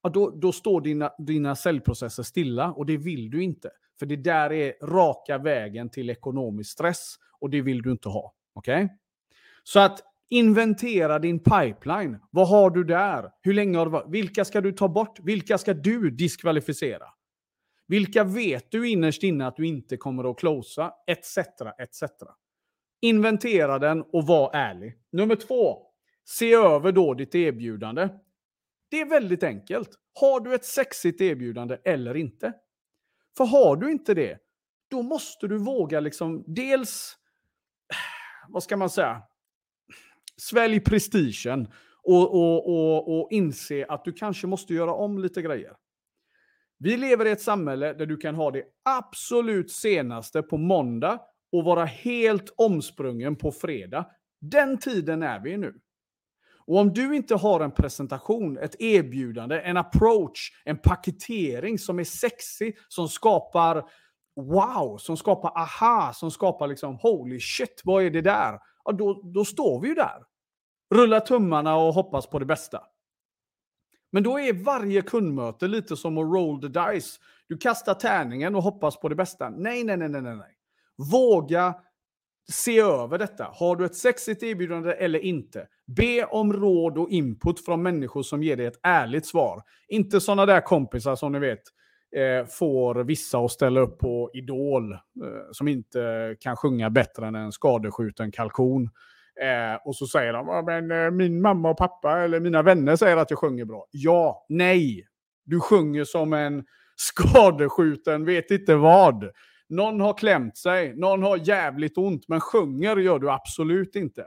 Ja, 0.03 0.11
då, 0.11 0.31
då 0.31 0.53
står 0.53 0.81
dina, 0.81 1.13
dina 1.19 1.57
säljprocesser 1.57 2.23
stilla 2.23 2.73
och 2.73 2.87
det 2.87 2.97
vill 2.97 3.31
du 3.31 3.43
inte. 3.43 3.71
För 3.99 4.07
det 4.07 4.17
där 4.17 4.53
är 4.53 4.87
raka 4.87 5.39
vägen 5.39 5.91
till 5.91 6.11
ekonomisk 6.11 6.71
stress 6.71 7.17
och 7.41 7.51
det 7.51 7.61
vill 7.61 7.83
du 7.83 7.91
inte 7.91 8.09
ha. 8.09 8.35
Okej? 8.55 8.85
Okay? 8.85 8.97
Så 9.63 9.81
att 9.81 10.03
inventera 10.29 11.19
din 11.19 11.39
pipeline. 11.39 12.19
Vad 12.31 12.49
har 12.49 12.71
du 12.71 12.85
där? 12.85 13.31
Hur 13.43 13.55
länge 13.55 13.79
har 13.79 13.87
du 13.87 13.93
varit? 13.93 14.11
Vilka 14.11 14.45
ska 14.45 14.61
du 14.61 14.73
ta 14.73 14.89
bort? 14.89 15.21
Vilka 15.21 15.59
ska 15.59 15.75
du 15.75 16.11
diskvalificera? 16.11 17.07
Vilka 17.87 18.25
vet 18.25 18.71
du 18.71 18.89
innerst 18.89 19.23
inne 19.23 19.47
att 19.47 19.57
du 19.57 19.67
inte 19.67 19.97
kommer 19.97 20.31
att 20.31 20.39
closa? 20.39 20.93
Etc. 21.07 21.39
etc. 21.79 22.03
Inventera 23.01 23.79
den 23.79 24.03
och 24.03 24.27
var 24.27 24.51
ärlig. 24.55 24.95
Nummer 25.13 25.37
två. 25.37 25.92
Se 26.25 26.55
över 26.55 26.93
då 26.93 27.15
ditt 27.15 27.35
erbjudande. 27.35 28.09
Det 28.91 29.01
är 29.01 29.07
väldigt 29.07 29.43
enkelt. 29.43 29.89
Har 30.21 30.41
du 30.41 30.55
ett 30.55 30.65
sexigt 30.65 31.21
erbjudande 31.21 31.79
eller 31.85 32.17
inte? 32.17 32.53
För 33.37 33.45
har 33.45 33.77
du 33.77 33.91
inte 33.91 34.15
det, 34.15 34.39
då 34.91 35.03
måste 35.03 35.49
du 35.49 35.59
våga 35.59 36.01
liksom 36.01 36.45
dels, 36.47 37.17
vad 38.49 38.63
ska 38.63 38.77
man 38.77 38.91
säga, 38.91 39.23
svälj 40.37 40.81
prestigen 40.81 41.69
och, 42.03 42.35
och, 42.35 42.69
och, 42.69 43.21
och 43.21 43.29
inse 43.33 43.87
att 43.89 44.05
du 44.05 44.13
kanske 44.13 44.47
måste 44.47 44.75
göra 44.75 44.95
om 44.95 45.19
lite 45.19 45.43
grejer. 45.43 45.77
Vi 46.79 46.97
lever 46.97 47.27
i 47.27 47.31
ett 47.31 47.43
samhälle 47.43 47.93
där 47.93 48.07
du 48.07 48.17
kan 48.17 48.35
ha 48.35 48.51
det 48.51 48.65
absolut 48.83 49.71
senaste 49.71 50.43
på 50.43 50.57
måndag 50.57 51.21
och 51.53 51.65
vara 51.65 51.85
helt 51.85 52.55
omsprungen 52.57 53.37
på 53.37 53.53
fredag. 53.53 54.07
Den 54.41 54.79
tiden 54.79 55.23
är 55.23 55.41
vi 55.41 55.57
nu. 55.57 55.75
Och 56.67 56.79
om 56.79 56.93
du 56.93 57.17
inte 57.17 57.35
har 57.35 57.61
en 57.61 57.71
presentation, 57.71 58.59
ett 58.59 58.81
erbjudande, 58.81 59.61
en 59.61 59.77
approach, 59.77 60.53
en 60.65 60.79
paketering 60.79 61.79
som 61.79 61.99
är 61.99 62.05
sexy, 62.05 62.73
som 62.89 63.09
skapar 63.09 63.85
wow, 64.37 64.99
som 64.99 65.17
skapar 65.17 65.59
aha, 65.59 66.13
som 66.15 66.31
skapar 66.31 66.67
liksom 66.67 66.97
holy 66.97 67.41
shit, 67.41 67.81
vad 67.85 68.03
är 68.03 68.11
det 68.11 68.21
där? 68.21 68.59
Ja, 68.85 68.93
då, 68.93 69.23
då 69.35 69.45
står 69.45 69.81
vi 69.81 69.89
ju 69.89 69.95
där. 69.95 70.23
Rulla 70.95 71.21
tummarna 71.21 71.77
och 71.77 71.95
hoppas 71.95 72.27
på 72.27 72.39
det 72.39 72.47
bästa. 72.47 72.83
Men 74.13 74.23
då 74.23 74.41
är 74.41 74.53
varje 74.53 75.03
kundmöte 75.03 75.69
lite 75.69 75.97
som 75.97 76.19
att 76.19 76.35
roll 76.35 76.61
the 76.61 76.69
dice. 76.69 77.21
Du 77.49 77.59
kastar 77.59 77.95
tärningen 77.95 78.55
och 78.55 78.63
hoppas 78.63 79.01
på 79.01 79.09
det 79.09 79.15
bästa. 79.15 79.51
Nej, 79.51 79.85
nej, 79.85 79.97
nej, 79.97 80.09
nej, 80.09 80.23
nej. 80.23 80.57
Våga 81.13 81.75
se 82.51 82.81
över 82.81 83.19
detta. 83.19 83.45
Har 83.53 83.77
du 83.77 83.85
ett 83.85 83.97
sexigt 83.97 84.43
erbjudande 84.43 84.93
eller 84.93 85.19
inte? 85.19 85.69
Be 85.97 86.25
om 86.25 86.53
råd 86.53 86.99
och 86.99 87.11
input 87.11 87.65
från 87.65 87.83
människor 87.83 88.23
som 88.23 88.43
ger 88.43 88.57
dig 88.57 88.67
ett 88.67 88.81
ärligt 88.83 89.27
svar. 89.27 89.63
Inte 89.89 90.21
sådana 90.21 90.47
där 90.47 90.61
kompisar 90.61 91.17
som 91.17 91.33
ni 91.33 91.39
vet 91.39 91.63
eh, 92.17 92.47
får 92.47 93.05
vissa 93.05 93.39
att 93.39 93.51
ställa 93.51 93.81
upp 93.81 93.99
på 93.99 94.31
Idol, 94.35 94.93
eh, 94.93 94.99
som 95.53 95.69
inte 95.69 96.37
kan 96.41 96.57
sjunga 96.57 96.91
bättre 96.91 97.27
än 97.27 97.35
en 97.35 97.53
skadeskjuten 97.53 98.33
kalkon. 98.33 98.91
Eh, 99.41 99.87
och 99.87 99.97
så 99.97 100.07
säger 100.07 100.33
de, 100.33 100.65
men 100.67 101.05
eh, 101.05 101.11
min 101.11 101.41
mamma 101.41 101.71
och 101.71 101.77
pappa 101.77 102.21
eller 102.21 102.41
mina 102.41 102.63
vänner 102.63 102.97
säger 102.97 103.17
att 103.17 103.31
jag 103.31 103.39
sjunger 103.39 103.65
bra. 103.65 103.87
Ja, 103.91 104.47
nej. 104.49 105.07
Du 105.45 105.61
sjunger 105.61 106.05
som 106.05 106.33
en 106.33 106.65
skadeskjuten, 106.97 108.25
vet 108.25 108.51
inte 108.51 108.75
vad. 108.75 109.31
Någon 109.69 110.01
har 110.01 110.15
klämt 110.15 110.57
sig, 110.57 110.97
någon 110.97 111.23
har 111.23 111.49
jävligt 111.49 111.99
ont, 111.99 112.29
men 112.29 112.41
sjunger 112.41 112.97
gör 112.97 113.19
du 113.19 113.31
absolut 113.31 113.97
inte. 113.97 114.27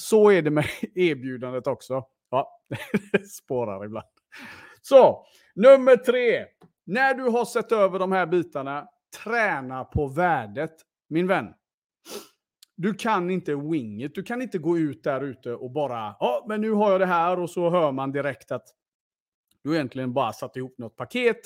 Så 0.00 0.30
är 0.30 0.42
det 0.42 0.50
med 0.50 0.64
erbjudandet 0.94 1.66
också. 1.66 2.04
Ja, 2.30 2.60
det 3.12 3.26
spårar 3.28 3.84
ibland. 3.84 4.06
Så, 4.82 5.26
nummer 5.54 5.96
tre. 5.96 6.46
När 6.86 7.14
du 7.14 7.22
har 7.22 7.44
sett 7.44 7.72
över 7.72 7.98
de 7.98 8.12
här 8.12 8.26
bitarna, 8.26 8.88
träna 9.24 9.84
på 9.84 10.06
värdet. 10.06 10.74
Min 11.08 11.26
vän, 11.26 11.54
du 12.76 12.94
kan 12.94 13.30
inte 13.30 13.54
wing 13.54 14.02
it. 14.02 14.14
Du 14.14 14.22
kan 14.22 14.42
inte 14.42 14.58
gå 14.58 14.78
ut 14.78 15.04
där 15.04 15.20
ute 15.20 15.54
och 15.54 15.70
bara, 15.70 16.16
ja, 16.20 16.44
men 16.48 16.60
nu 16.60 16.70
har 16.70 16.90
jag 16.90 17.00
det 17.00 17.06
här 17.06 17.38
och 17.38 17.50
så 17.50 17.70
hör 17.70 17.92
man 17.92 18.12
direkt 18.12 18.52
att 18.52 18.66
du 19.62 19.74
egentligen 19.74 20.12
bara 20.12 20.32
satt 20.32 20.56
ihop 20.56 20.78
något 20.78 20.96
paket 20.96 21.40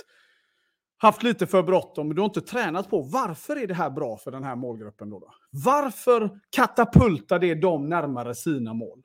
haft 1.02 1.22
lite 1.22 1.46
för 1.46 1.62
bråttom, 1.62 2.06
men 2.08 2.16
du 2.16 2.22
har 2.22 2.26
inte 2.26 2.40
tränat 2.40 2.90
på 2.90 3.02
varför 3.02 3.56
är 3.56 3.66
det 3.66 3.74
här 3.74 3.90
bra 3.90 4.16
för 4.16 4.30
den 4.30 4.44
här 4.44 4.56
målgruppen. 4.56 5.10
Då, 5.10 5.18
då? 5.18 5.34
Varför 5.50 6.40
katapultar 6.50 7.38
det 7.38 7.54
dem 7.54 7.88
närmare 7.88 8.34
sina 8.34 8.74
mål? 8.74 9.02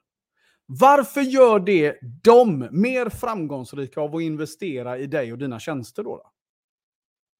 Varför 0.65 1.21
gör 1.21 1.59
det 1.59 1.99
dem 2.23 2.67
mer 2.71 3.09
framgångsrika 3.09 4.01
av 4.01 4.15
att 4.15 4.21
investera 4.21 4.97
i 4.97 5.07
dig 5.07 5.31
och 5.31 5.37
dina 5.37 5.59
tjänster? 5.59 6.03
Då, 6.03 6.17
då? 6.17 6.31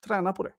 Träna 0.08 0.34
på 0.34 0.44
det. 0.44 0.52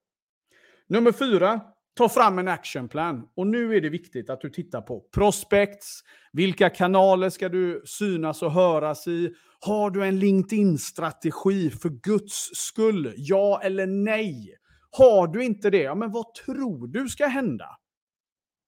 Nummer 0.86 1.12
fyra, 1.12 1.60
ta 1.98 2.08
fram 2.08 2.38
en 2.38 2.48
actionplan. 2.48 3.28
Och 3.36 3.46
nu 3.46 3.76
är 3.76 3.80
det 3.80 3.88
viktigt 3.88 4.30
att 4.30 4.40
du 4.40 4.50
tittar 4.50 4.80
på 4.80 5.00
prospects. 5.00 6.00
Vilka 6.32 6.70
kanaler 6.70 7.30
ska 7.30 7.48
du 7.48 7.82
synas 7.86 8.42
och 8.42 8.52
höras 8.52 9.06
i? 9.06 9.34
Har 9.60 9.90
du 9.90 10.04
en 10.04 10.18
LinkedIn-strategi 10.18 11.70
för 11.70 11.88
Guds 11.88 12.50
skull? 12.52 13.14
Ja 13.16 13.60
eller 13.62 13.86
nej? 13.86 14.54
Har 14.90 15.26
du 15.26 15.44
inte 15.44 15.70
det, 15.70 15.82
ja, 15.82 15.94
men 15.94 16.12
vad 16.12 16.34
tror 16.34 16.86
du 16.86 17.08
ska 17.08 17.26
hända? 17.26 17.66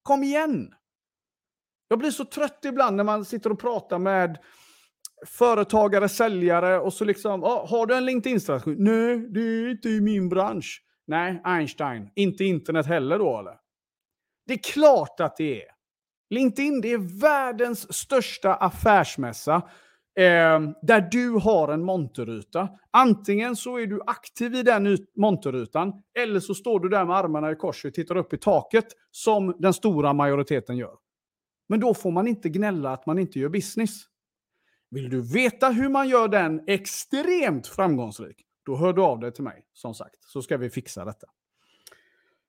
Kom 0.03 0.23
igen! 0.23 0.73
Jag 1.87 1.99
blir 1.99 2.11
så 2.11 2.25
trött 2.25 2.59
ibland 2.65 2.97
när 2.97 3.03
man 3.03 3.25
sitter 3.25 3.51
och 3.51 3.59
pratar 3.59 3.99
med 3.99 4.37
företagare, 5.27 6.09
säljare 6.09 6.79
och 6.79 6.93
så 6.93 7.05
liksom, 7.05 7.43
ah, 7.43 7.67
har 7.67 7.85
du 7.85 7.95
en 7.95 8.05
LinkedIn-strategi? 8.05 8.75
Nej, 8.79 9.27
det 9.29 9.39
är 9.39 9.71
inte 9.71 9.89
i 9.89 10.01
min 10.01 10.29
bransch. 10.29 10.81
Nej, 11.11 11.41
Einstein. 11.43 12.09
Inte 12.15 12.43
internet 12.43 12.85
heller 12.85 13.19
då 13.19 13.39
eller? 13.39 13.57
Det 14.47 14.53
är 14.53 14.57
klart 14.57 15.19
att 15.19 15.37
det 15.37 15.65
är. 15.65 15.71
LinkedIn, 16.29 16.81
det 16.81 16.91
är 16.91 17.21
världens 17.21 17.93
största 17.93 18.55
affärsmässa 18.55 19.55
eh, 20.19 20.59
där 20.81 21.09
du 21.11 21.29
har 21.29 21.67
en 21.67 21.83
monterruta. 21.85 22.69
Antingen 22.91 23.55
så 23.55 23.77
är 23.77 23.87
du 23.87 24.01
aktiv 24.07 24.55
i 24.55 24.63
den 24.63 24.97
monterrutan 25.15 25.93
eller 26.19 26.39
så 26.39 26.55
står 26.55 26.79
du 26.79 26.89
där 26.89 27.05
med 27.05 27.15
armarna 27.15 27.51
i 27.51 27.55
kors 27.55 27.85
och 27.85 27.93
tittar 27.93 28.17
upp 28.17 28.33
i 28.33 28.37
taket 28.37 28.87
som 29.11 29.55
den 29.59 29.73
stora 29.73 30.13
majoriteten 30.13 30.77
gör. 30.77 30.95
Men 31.69 31.79
då 31.79 31.93
får 31.93 32.11
man 32.11 32.27
inte 32.27 32.49
gnälla 32.49 32.93
att 32.93 33.05
man 33.05 33.19
inte 33.19 33.39
gör 33.39 33.49
business. 33.49 33.91
Vill 34.89 35.09
du 35.09 35.21
veta 35.21 35.69
hur 35.69 35.89
man 35.89 36.09
gör 36.09 36.27
den 36.27 36.61
extremt 36.67 37.67
framgångsrik? 37.67 38.45
Då 38.71 38.77
hör 38.77 38.93
du 38.93 39.01
av 39.01 39.19
dig 39.19 39.33
till 39.33 39.43
mig, 39.43 39.65
som 39.73 39.93
sagt, 39.93 40.15
så 40.19 40.41
ska 40.41 40.57
vi 40.57 40.69
fixa 40.69 41.05
detta. 41.05 41.27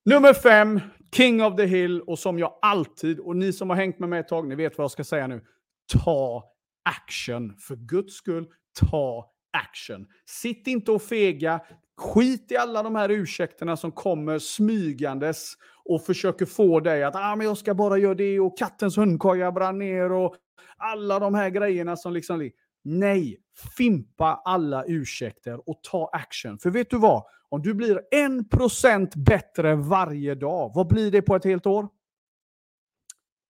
Nummer 0.04 0.34
fem, 0.34 0.80
King 1.16 1.44
of 1.44 1.56
the 1.56 1.66
Hill, 1.66 2.00
och 2.00 2.18
som 2.18 2.38
jag 2.38 2.58
alltid, 2.62 3.20
och 3.20 3.36
ni 3.36 3.52
som 3.52 3.70
har 3.70 3.76
hängt 3.76 3.98
med 3.98 4.08
mig 4.08 4.20
ett 4.20 4.28
tag, 4.28 4.48
ni 4.48 4.54
vet 4.54 4.78
vad 4.78 4.84
jag 4.84 4.90
ska 4.90 5.04
säga 5.04 5.26
nu. 5.26 5.44
Ta 5.92 6.44
action. 6.84 7.56
För 7.56 7.76
guds 7.76 8.14
skull, 8.14 8.46
ta 8.80 9.32
action. 9.52 10.06
Sitt 10.26 10.66
inte 10.66 10.92
och 10.92 11.02
fega. 11.02 11.60
Skit 11.96 12.52
i 12.52 12.56
alla 12.56 12.82
de 12.82 12.96
här 12.96 13.08
ursäkterna 13.08 13.76
som 13.76 13.92
kommer 13.92 14.38
smygandes 14.38 15.52
och 15.84 16.04
försöker 16.04 16.46
få 16.46 16.80
dig 16.80 17.04
att 17.04 17.16
ah, 17.16 17.36
men 17.36 17.46
jag 17.46 17.58
ska 17.58 17.74
bara 17.74 17.98
göra 17.98 18.14
det 18.14 18.40
och 18.40 18.58
kattens 18.58 18.96
hundkoja 18.96 19.52
brann 19.52 19.78
ner 19.78 20.12
och 20.12 20.36
alla 20.76 21.18
de 21.18 21.34
här 21.34 21.50
grejerna 21.50 21.96
som 21.96 22.12
liksom... 22.12 22.50
Nej, 22.84 23.38
fimpa 23.76 24.42
alla 24.44 24.84
ursäkter 24.84 25.68
och 25.68 25.82
ta 25.82 26.10
action. 26.12 26.58
För 26.58 26.70
vet 26.70 26.90
du 26.90 26.98
vad? 26.98 27.24
Om 27.48 27.62
du 27.62 27.74
blir 27.74 28.00
1% 28.14 29.12
bättre 29.16 29.74
varje 29.74 30.34
dag, 30.34 30.72
vad 30.74 30.88
blir 30.88 31.10
det 31.10 31.22
på 31.22 31.36
ett 31.36 31.44
helt 31.44 31.66
år? 31.66 31.88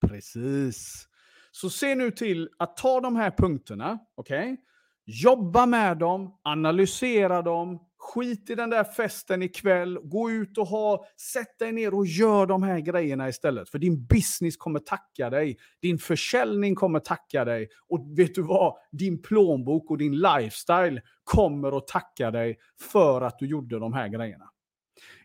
Precis. 0.06 1.08
Så 1.50 1.70
se 1.70 1.94
nu 1.94 2.10
till 2.10 2.48
att 2.58 2.76
ta 2.76 3.00
de 3.00 3.16
här 3.16 3.30
punkterna, 3.30 3.98
okej? 4.14 4.52
Okay? 4.52 4.56
Jobba 5.04 5.66
med 5.66 5.98
dem, 5.98 6.38
analysera 6.42 7.42
dem, 7.42 7.78
skit 8.02 8.50
i 8.50 8.54
den 8.54 8.70
där 8.70 8.84
festen 8.84 9.42
ikväll, 9.42 9.98
gå 10.02 10.30
ut 10.30 10.58
och 10.58 10.66
ha, 10.66 11.04
sätt 11.32 11.58
dig 11.58 11.72
ner 11.72 11.94
och 11.94 12.06
gör 12.06 12.46
de 12.46 12.62
här 12.62 12.80
grejerna 12.80 13.28
istället. 13.28 13.70
För 13.70 13.78
din 13.78 14.06
business 14.06 14.56
kommer 14.56 14.78
tacka 14.78 15.30
dig, 15.30 15.56
din 15.82 15.98
försäljning 15.98 16.74
kommer 16.74 17.00
tacka 17.00 17.44
dig 17.44 17.68
och 17.88 18.18
vet 18.18 18.34
du 18.34 18.42
vad? 18.42 18.74
Din 18.92 19.22
plånbok 19.22 19.90
och 19.90 19.98
din 19.98 20.16
lifestyle 20.16 21.00
kommer 21.24 21.76
att 21.76 21.86
tacka 21.86 22.30
dig 22.30 22.58
för 22.92 23.20
att 23.20 23.38
du 23.38 23.46
gjorde 23.46 23.78
de 23.78 23.92
här 23.92 24.08
grejerna. 24.08 24.44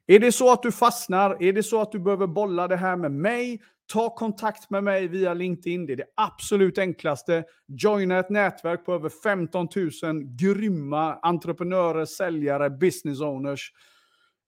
Är 0.08 0.20
det 0.20 0.32
så 0.32 0.52
att 0.52 0.64
du 0.64 0.72
fastnar, 0.72 1.44
är 1.44 1.54
det 1.54 1.64
så 1.64 1.82
att 1.82 1.92
du 1.92 2.00
behöver 2.00 2.28
bolla 2.28 2.68
det 2.68 2.78
här 2.78 2.96
med 2.96 3.12
mig, 3.12 3.62
Ta 3.94 4.16
kontakt 4.16 4.70
med 4.70 4.84
mig 4.84 5.08
via 5.08 5.34
LinkedIn. 5.34 5.86
Det 5.86 5.94
är 5.94 5.98
det 5.98 6.08
absolut 6.16 6.78
enklaste. 6.78 7.44
Joina 7.68 8.20
ett 8.20 8.30
nätverk 8.30 8.86
på 8.86 8.94
över 8.94 9.10
15 9.10 9.68
000 10.04 10.24
grymma 10.24 11.20
entreprenörer, 11.22 12.06
säljare, 12.06 12.70
business 12.70 13.22
owners. 13.22 13.72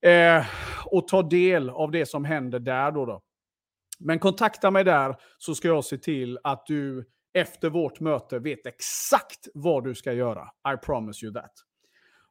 Eh, 0.02 0.44
och 0.86 1.08
ta 1.08 1.22
del 1.22 1.70
av 1.70 1.90
det 1.90 2.06
som 2.06 2.24
händer 2.24 2.58
där. 2.58 2.92
Då, 2.92 3.06
då. 3.06 3.22
Men 3.98 4.18
kontakta 4.18 4.70
mig 4.70 4.84
där 4.84 5.16
så 5.38 5.54
ska 5.54 5.68
jag 5.68 5.84
se 5.84 5.98
till 5.98 6.38
att 6.42 6.66
du 6.66 7.04
efter 7.34 7.70
vårt 7.70 8.00
möte 8.00 8.38
vet 8.38 8.66
exakt 8.66 9.48
vad 9.54 9.84
du 9.84 9.94
ska 9.94 10.12
göra. 10.12 10.48
I 10.74 10.76
promise 10.86 11.26
you 11.26 11.34
that. 11.34 11.52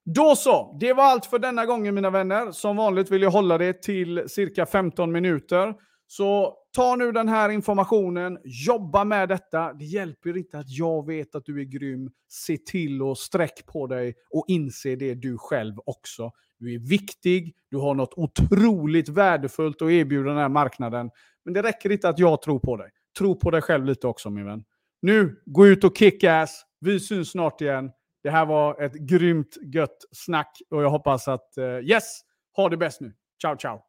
Då 0.05 0.35
så, 0.35 0.77
det 0.79 0.93
var 0.93 1.03
allt 1.03 1.25
för 1.25 1.39
denna 1.39 1.65
gången 1.65 1.95
mina 1.95 2.09
vänner. 2.09 2.51
Som 2.51 2.75
vanligt 2.75 3.11
vill 3.11 3.21
jag 3.21 3.31
hålla 3.31 3.57
det 3.57 3.81
till 3.81 4.29
cirka 4.29 4.65
15 4.65 5.11
minuter. 5.11 5.75
Så 6.07 6.57
ta 6.75 6.95
nu 6.95 7.11
den 7.11 7.27
här 7.29 7.49
informationen, 7.49 8.39
jobba 8.43 9.03
med 9.03 9.29
detta. 9.29 9.73
Det 9.73 9.85
hjälper 9.85 10.38
inte 10.38 10.59
att 10.59 10.69
jag 10.69 11.07
vet 11.07 11.35
att 11.35 11.45
du 11.45 11.59
är 11.61 11.65
grym. 11.65 12.11
Se 12.27 12.57
till 12.57 13.01
att 13.01 13.17
sträck 13.17 13.65
på 13.65 13.88
dig 13.88 14.15
och 14.29 14.45
inse 14.47 14.95
det 14.95 15.13
du 15.13 15.38
själv 15.38 15.75
också. 15.85 16.31
Du 16.57 16.73
är 16.75 16.79
viktig, 16.79 17.55
du 17.69 17.77
har 17.77 17.93
något 17.93 18.13
otroligt 18.15 19.09
värdefullt 19.09 19.81
att 19.81 19.89
erbjuda 19.89 20.29
den 20.29 20.38
här 20.38 20.49
marknaden. 20.49 21.09
Men 21.45 21.53
det 21.53 21.63
räcker 21.63 21.91
inte 21.91 22.09
att 22.09 22.19
jag 22.19 22.41
tror 22.41 22.59
på 22.59 22.77
dig. 22.77 22.89
Tro 23.17 23.35
på 23.35 23.51
dig 23.51 23.61
själv 23.61 23.85
lite 23.85 24.07
också 24.07 24.29
min 24.29 24.45
vän. 24.45 24.63
Nu, 25.01 25.41
gå 25.45 25.67
ut 25.67 25.83
och 25.83 25.97
kick 25.97 26.23
ass. 26.23 26.65
Vi 26.79 26.99
syns 26.99 27.31
snart 27.31 27.61
igen. 27.61 27.91
Det 28.23 28.29
här 28.29 28.45
var 28.45 28.81
ett 28.81 28.93
grymt 28.93 29.57
gött 29.61 29.97
snack 30.11 30.61
och 30.69 30.83
jag 30.83 30.89
hoppas 30.89 31.27
att, 31.27 31.57
eh, 31.57 31.65
yes, 31.65 32.21
ha 32.55 32.69
det 32.69 32.77
bäst 32.77 33.01
nu. 33.01 33.13
Ciao, 33.41 33.57
ciao. 33.57 33.88